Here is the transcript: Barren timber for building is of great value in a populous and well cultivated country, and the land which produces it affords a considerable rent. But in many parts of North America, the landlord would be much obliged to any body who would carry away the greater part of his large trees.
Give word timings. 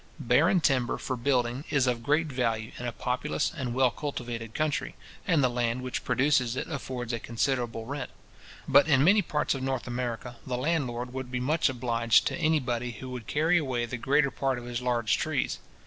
Barren 0.19 0.61
timber 0.61 0.97
for 0.97 1.15
building 1.15 1.63
is 1.69 1.85
of 1.85 2.01
great 2.01 2.25
value 2.25 2.71
in 2.79 2.87
a 2.87 2.91
populous 2.91 3.53
and 3.55 3.71
well 3.75 3.91
cultivated 3.91 4.55
country, 4.55 4.95
and 5.27 5.43
the 5.43 5.47
land 5.47 5.83
which 5.83 6.03
produces 6.03 6.55
it 6.55 6.67
affords 6.67 7.13
a 7.13 7.19
considerable 7.19 7.85
rent. 7.85 8.09
But 8.67 8.87
in 8.87 9.03
many 9.03 9.21
parts 9.21 9.53
of 9.53 9.61
North 9.61 9.85
America, 9.85 10.37
the 10.43 10.57
landlord 10.57 11.13
would 11.13 11.29
be 11.29 11.39
much 11.39 11.69
obliged 11.69 12.25
to 12.25 12.37
any 12.37 12.59
body 12.59 12.93
who 12.93 13.11
would 13.11 13.27
carry 13.27 13.59
away 13.59 13.85
the 13.85 13.97
greater 13.97 14.31
part 14.31 14.57
of 14.57 14.65
his 14.65 14.81
large 14.81 15.19
trees. 15.19 15.59